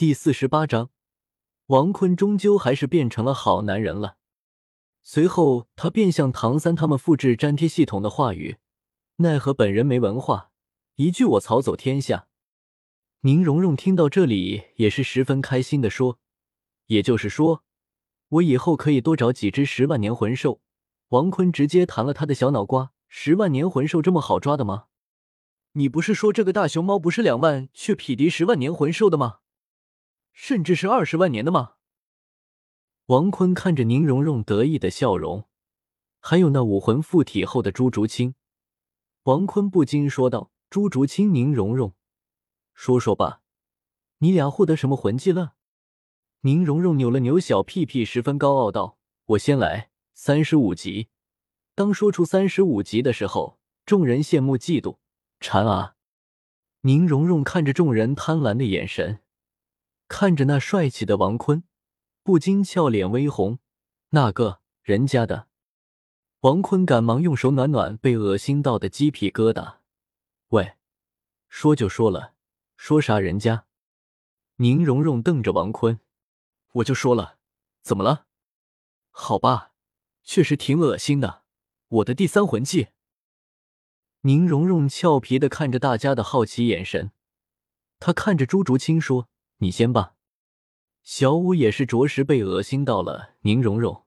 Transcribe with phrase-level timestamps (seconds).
[0.00, 0.88] 第四十八章，
[1.66, 4.16] 王坤终究还是变成了好男人了。
[5.02, 8.56] 随后，他便向唐三他们复制粘贴系统的话语，
[9.16, 10.52] 奈何本人没文化，
[10.94, 12.28] 一句“我曹走天下”。
[13.20, 16.18] 宁荣荣听到这里也是十分开心的说
[16.88, 17.62] ：“也就是说，
[18.30, 20.62] 我以后可以多找几只十万年魂兽。”
[21.10, 24.86] 王坤直接弹了他的小脑瓜：“十万年魂兽这么好抓的吗？
[25.72, 29.39] 你不是说这个大熊猫不是两万却匹敌十万年魂兽的吗？”
[30.32, 31.74] 甚至是二十万年的吗？
[33.06, 35.48] 王坤看着宁荣荣得意的笑容，
[36.20, 38.34] 还有那武魂附体后的朱竹清，
[39.24, 41.94] 王坤不禁说道：“朱竹清，宁荣荣，
[42.72, 43.42] 说说吧，
[44.18, 45.54] 你俩获得什么魂技了？”
[46.42, 51.08] 宁荣荣扭了扭小屁屁，十分高傲道：“我先来，三十五级。”
[51.74, 54.98] 当说出三十五级的时候，众人羡慕嫉妒
[55.40, 55.96] 馋啊！
[56.82, 59.20] 宁荣荣看着众人贪婪的眼神。
[60.10, 61.62] 看着那帅气的王坤，
[62.24, 63.60] 不禁俏脸微红。
[64.08, 65.46] 那个人家的
[66.40, 69.76] 王坤赶忙用手暖暖被恶心到的鸡皮疙瘩。
[70.48, 70.74] 喂，
[71.48, 72.34] 说就说了，
[72.76, 73.66] 说啥人家？
[74.56, 76.00] 宁荣荣瞪着王坤，
[76.72, 77.38] 我就说了，
[77.80, 78.26] 怎么了？
[79.10, 79.70] 好吧，
[80.24, 81.44] 确实挺恶心的。
[81.86, 82.88] 我的第三魂技。
[84.22, 87.12] 宁荣荣俏皮的看着大家的好奇眼神，
[88.00, 89.29] 他看着朱竹清说。
[89.62, 90.14] 你先吧，
[91.02, 93.34] 小五也是着实被恶心到了。
[93.42, 94.06] 宁荣荣，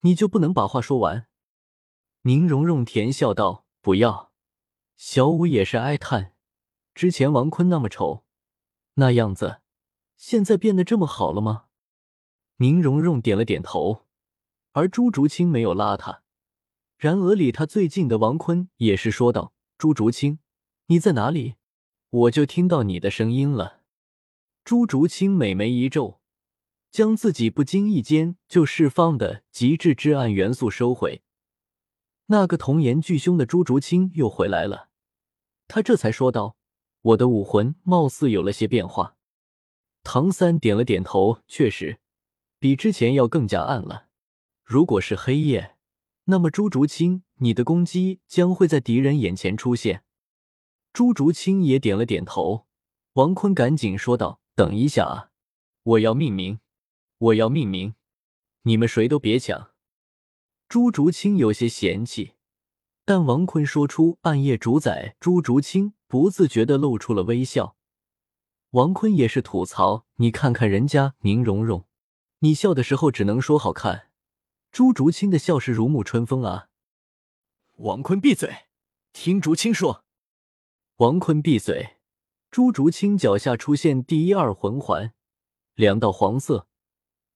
[0.00, 1.28] 你就不能把话说完？
[2.22, 4.32] 宁荣荣甜笑道：“不要。”
[4.98, 6.34] 小五也是哀叹：
[6.96, 8.24] 之前王坤那么丑，
[8.94, 9.60] 那样子，
[10.16, 11.66] 现在变得这么好了吗？
[12.56, 14.06] 宁荣荣点了点头，
[14.72, 16.24] 而朱竹清没有拉他。
[16.96, 20.40] 然而离他最近的王坤也是说道：“朱竹清，
[20.86, 21.54] 你在哪里？
[22.10, 23.75] 我就听到你的声音了。”
[24.66, 26.18] 朱竹清美眉一皱，
[26.90, 31.22] 将自己不经意间就释放的极致至暗元素收回。
[32.26, 34.88] 那个童颜巨凶的朱竹清又回来了，
[35.68, 36.56] 他这才说道
[37.02, 39.14] ：“我的武魂貌似有了些变化。”
[40.02, 42.00] 唐三点了点头，确实，
[42.58, 44.08] 比之前要更加暗了。
[44.64, 45.76] 如果是黑夜，
[46.24, 50.02] 那么朱竹清，你的攻击将会在敌人眼前出现。
[50.92, 52.66] 朱竹清也点了点头。
[53.12, 54.40] 王坤赶紧说道。
[54.56, 55.30] 等一下啊！
[55.82, 56.60] 我要命名，
[57.18, 57.94] 我要命名，
[58.62, 59.72] 你们谁都别抢。
[60.66, 62.32] 朱竹清有些嫌弃，
[63.04, 67.76] 但王坤说出“暗夜主宰”，朱竹清不自觉的露出了微笑。
[68.70, 71.84] 王坤也是吐槽：“你看看人家宁荣荣，
[72.38, 74.10] 你笑的时候只能说好看。”
[74.72, 76.70] 朱竹清的笑是如沐春风啊！
[77.76, 78.64] 王坤闭嘴，
[79.12, 80.06] 听竹清说。
[80.96, 81.95] 王坤闭嘴。
[82.56, 85.12] 朱竹清脚下出现第一二魂环，
[85.74, 86.66] 两道黄色。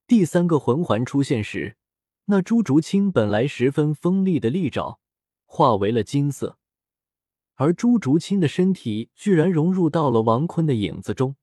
[0.06, 1.76] 第三个魂环出现时，
[2.25, 4.98] 那朱竹清本来十分锋利的利爪
[5.44, 6.56] 化为了金色，
[7.56, 11.36] 而朱竹清的身体居然融入到了王坤的影子中，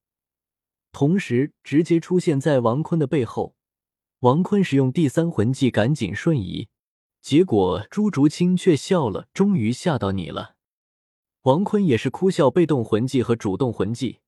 [0.92, 3.56] 同时直接出现在王坤的背后。
[4.22, 6.70] 王坤使用第三魂技，赶紧瞬移，
[7.22, 10.56] 结果朱竹清却笑了：“终于吓到你了。”
[11.44, 14.20] 王坤也是哭笑，被动魂技和主动魂技，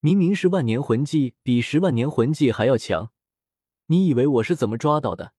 [0.00, 3.10] 明明是万年魂技，比十万年魂技还要强。
[3.86, 5.32] 你以为我是怎么抓到的？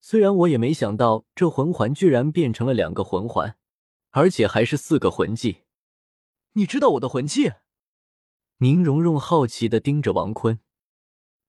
[0.00, 3.56] 虽然我也没想到这魂环居然变成了两个魂环，
[4.10, 5.62] 而且还是四个魂技。
[6.54, 7.52] 你知道我的魂技？
[8.58, 10.60] 宁荣荣好奇的盯着王坤。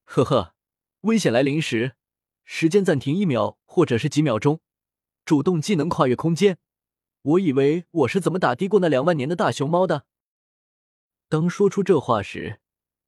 [0.04, 0.56] 呵呵，
[1.02, 1.96] 危险来临时，
[2.44, 4.60] 时间暂停一秒或者是几秒钟，
[5.24, 6.58] 主动技能跨越空间。
[7.24, 10.06] 我以为我是怎么打的过那两万年的大熊猫的。
[11.30, 12.60] 当说出这话时，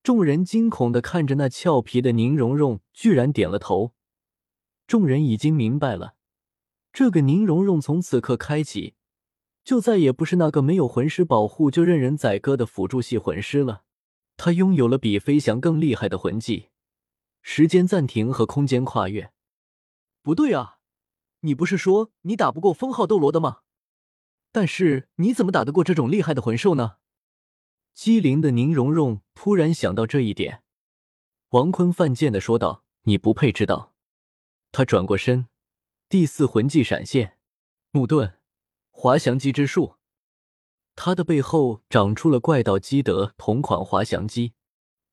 [0.02, 3.94] 众人惊恐的看着那俏皮的宁荣荣，居然点了头。
[4.88, 6.16] 众人已经明白了，
[6.94, 8.96] 这个宁荣荣从此刻开启，
[9.66, 13.84] 就再也不是那个没有魂师保护就任人宰割的辅助系魂师了。
[14.38, 16.70] 他拥有了比飞翔更厉害的魂技——
[17.42, 19.32] 时间暂停和空间跨越。
[20.22, 20.78] 不对啊，
[21.42, 23.60] 你不是说你打不过封号斗罗的吗？
[24.56, 26.94] 但是你怎么打得过这种厉害的魂兽呢？
[27.94, 30.64] 机灵的宁荣荣突然想到这一点，
[31.50, 33.94] 王坤犯贱的说道：“你不配知道。”
[34.72, 35.50] 他转过身，
[36.08, 37.38] 第四魂技闪现，
[37.92, 38.40] 木盾
[38.92, 39.96] 滑翔机之术。
[40.96, 44.54] 他的背后长出了怪盗基德同款滑翔机。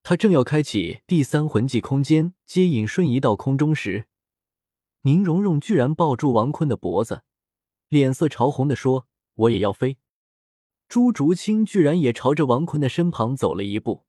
[0.05, 4.07] 他正要开启第三魂技空间接引瞬移到空中时，
[5.01, 7.25] 宁荣荣居然抱住王坤的脖子，
[7.89, 9.09] 脸色潮红的说。
[9.43, 9.99] 我也要飞！
[10.89, 14.05] 朱竹清居然也朝着王坤的身旁走了一步，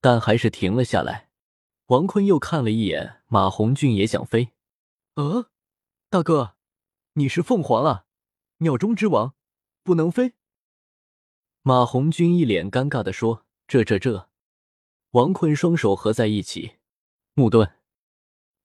[0.00, 1.28] 但还是停了下来。
[1.86, 4.52] 王坤又看了一眼马红俊，也想飞。
[5.14, 5.50] 呃，
[6.08, 6.56] 大哥，
[7.14, 8.06] 你是凤凰啊，
[8.58, 9.34] 鸟中之王，
[9.82, 10.34] 不能飞。
[11.60, 14.30] 马红俊一脸尴尬的说：“这这这。”
[15.12, 16.78] 王坤双手合在一起，
[17.34, 17.78] 木盾，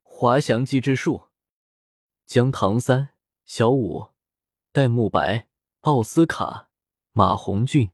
[0.02, 1.28] 滑翔机之术，
[2.25, 3.10] 将唐三、
[3.46, 4.12] 小五、
[4.72, 5.50] 戴沐白、
[5.81, 6.69] 奥斯卡、
[7.13, 7.91] 马红俊、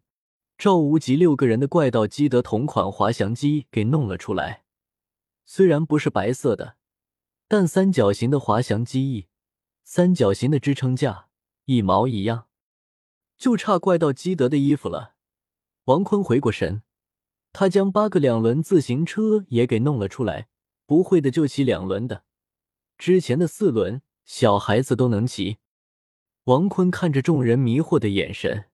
[0.58, 4.64] 赵无极六个人的怪盗基德同款滑翔机给弄了出来。
[5.46, 6.78] 虽然不是白色的，
[7.48, 9.28] 但三角形的滑翔机翼、
[9.84, 11.28] 三角形的支撑架
[11.66, 12.48] 一毛一样，
[13.38, 15.16] 就差怪盗基德的衣服了。
[15.86, 16.82] 王坤回过神，
[17.52, 20.48] 他将八个两轮自行车也给弄了出来。
[20.86, 22.24] 不会的就骑两轮的，
[22.98, 25.58] 之前的四轮小孩子都能骑。
[26.46, 28.66] 王坤看着众人迷惑的眼神，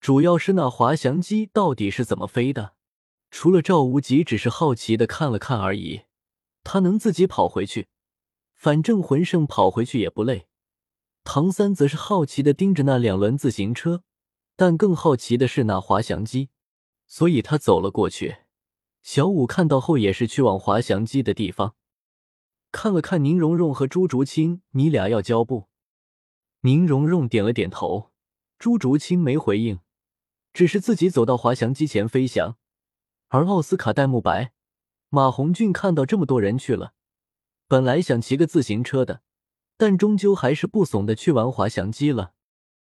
[0.00, 2.74] 主要是那滑翔机到底是怎么飞的。
[3.30, 6.02] 除了赵无极只是好奇的看了看而已，
[6.64, 7.86] 他能自己跑回去，
[8.56, 10.48] 反正魂圣跑回去也不累。
[11.22, 14.02] 唐三则是好奇的盯着那两轮自行车，
[14.56, 16.48] 但更好奇的是那滑翔机，
[17.06, 18.38] 所以他走了过去。
[19.04, 21.76] 小五看到后也是去往滑翔机的地方，
[22.72, 25.69] 看了看宁荣荣和朱竹清，你俩要交不？
[26.62, 28.10] 宁荣荣点了点头，
[28.58, 29.80] 朱竹清没回应，
[30.52, 32.58] 只是自己走到滑翔机前飞翔。
[33.28, 34.52] 而奥斯卡、戴沐白、
[35.08, 36.92] 马红俊看到这么多人去了，
[37.66, 39.22] 本来想骑个自行车的，
[39.78, 42.34] 但终究还是不怂的去玩滑翔机了。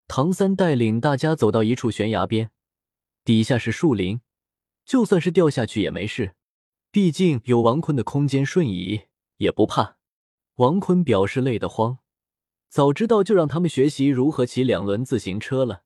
[0.09, 2.51] 唐三带领大家走到一处悬崖边，
[3.25, 4.23] 底下是树林，
[4.87, 6.35] 就算是掉下去也没事，
[6.91, 9.03] 毕竟有王坤的空间瞬移，
[9.37, 9.99] 也不怕。
[10.55, 11.99] 王坤表示累得慌，
[12.71, 15.83] 早知道就让他们学习如何骑两轮自行车了。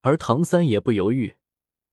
[0.00, 1.36] 而唐三也不犹豫，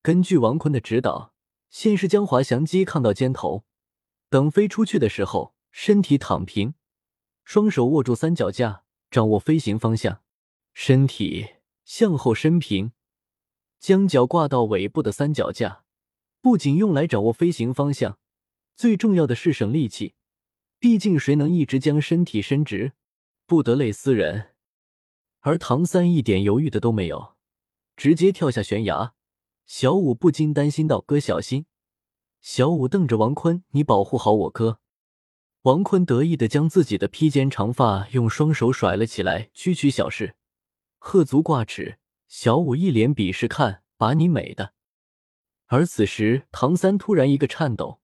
[0.01, 1.35] 根据王坤的指导。
[1.69, 3.65] 先是将滑翔机扛到肩头，
[4.29, 6.75] 等飞出去的时候，身体躺平，
[7.43, 10.21] 双手握住三脚架，掌握飞行方向，
[10.73, 11.45] 身体
[11.83, 12.93] 向后伸平，
[13.79, 15.83] 将脚挂到尾部的三脚架，
[16.41, 18.17] 不仅用来掌握飞行方向，
[18.77, 20.15] 最重要的是省力气。
[20.79, 22.93] 毕竟谁能一直将身体伸直，
[23.47, 24.49] 不得累死人。
[25.39, 27.35] 而唐三一点犹豫的都没有，
[27.95, 29.13] 直接跳下悬崖。
[29.65, 31.65] 小五不禁担心道：“哥，小心！”
[32.41, 34.79] 小五瞪着王坤：“你保护好我哥。”
[35.63, 40.35] 王坤得意的将自己的披肩长发用双手甩了起来：“区区小事，
[40.97, 44.73] 鹤足挂齿。”小五一脸鄙视：“看，把你美的！”
[45.67, 47.99] 而此时，唐三突然一个颤抖，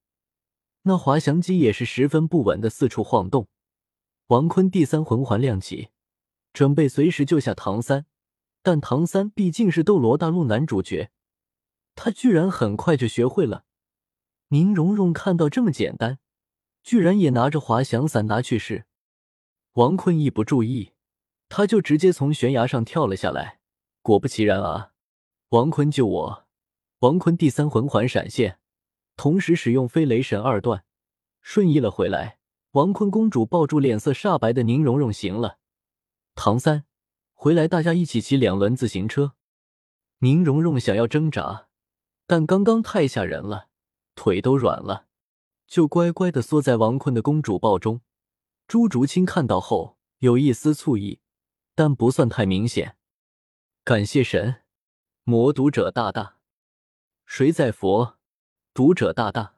[0.84, 3.48] 那滑翔机也是十分不稳的四处晃动。
[4.28, 5.90] 王坤第三魂环亮起，
[6.54, 8.06] 准备随时救下唐三，
[8.62, 11.12] 但唐三毕竟是斗罗大陆男主角。
[11.94, 13.66] 他居然很快就学会了。
[14.48, 16.20] 宁荣荣看到这么简单，
[16.81, 18.86] 居然也拿着滑翔伞拿去试。
[19.74, 20.94] 王坤一不注意，
[21.50, 23.60] 他就直接从悬崖上跳了下来。
[24.02, 24.92] 果不其然啊！
[25.50, 26.48] 王坤救我！
[27.00, 28.60] 王坤第三魂环闪现，
[29.18, 30.86] 同时使用飞雷神二段，
[31.42, 32.40] 瞬移了回来。
[32.74, 35.60] 王坤公主抱住脸色煞白的宁荣荣，行了，
[36.34, 36.86] 唐三，
[37.34, 39.36] 回来，大家一起骑两轮自行车。
[40.20, 41.68] 宁荣荣想要挣扎。
[42.25, 43.68] 但刚刚太吓人了，
[44.16, 45.06] 腿都软了，
[45.68, 48.02] 就乖乖的缩在王坤的公主抱中。
[48.68, 51.19] 朱竹清看到后有一丝醋意，
[51.76, 52.97] 但不算太明显。
[53.83, 54.64] 感谢神，
[55.24, 56.38] 魔读者大大，
[57.28, 58.18] 谁在佛？
[58.74, 59.53] 读者大大，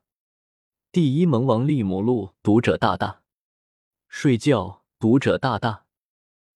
[0.95, 3.21] 第一萌王利姆路读者大大，
[4.07, 5.87] 睡觉读者大大，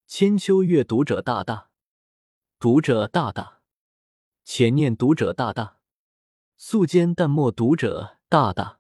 [0.08, 1.72] 千秋月读者大大，
[2.58, 3.60] 读者大大，
[4.46, 5.80] 浅念读者大大。
[6.56, 8.80] 素笺淡墨读者大大，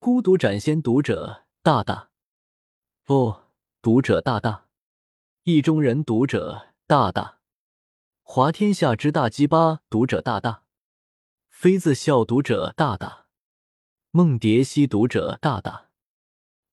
[0.00, 2.10] 孤独斩仙读者大大，
[3.04, 3.36] 不
[3.80, 4.66] 读者大大，
[5.44, 7.38] 意中人读者大大，
[8.22, 10.64] 华天下之大鸡巴读者大大，
[11.48, 13.28] 妃子笑读者大大，
[14.12, 15.88] 梦蝶兮读者大大，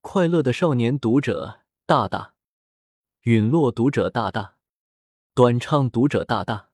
[0.02, 2.34] 快乐的少年读者大大，
[3.26, 4.56] 陨落读者大大，
[5.36, 6.72] 短唱读者大大。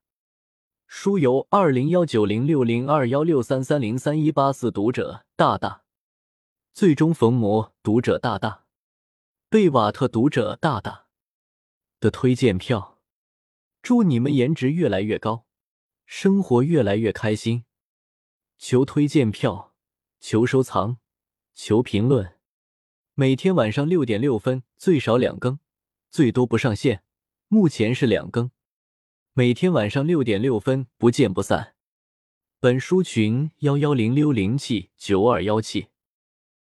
[0.87, 5.83] 书由二零幺九零六零二幺六三三零三一八四读者大大，
[6.71, 8.63] 最终逢魔读者大大，
[9.49, 11.07] 贝瓦特读者大大
[11.99, 13.01] 的推荐票，
[13.81, 15.45] 祝你们颜值越来越高，
[16.05, 17.65] 生活越来越开心。
[18.57, 19.72] 求推荐票，
[20.25, 20.99] 求收藏，
[21.53, 22.35] 求评论。
[23.13, 25.59] 每天晚上六点六分最少两更，
[26.09, 27.03] 最多不上线。
[27.49, 28.49] 目前是两更。
[29.33, 31.75] 每天晚上六点六分，不见不散。
[32.61, 35.87] 本书群幺幺零六零七九二幺七。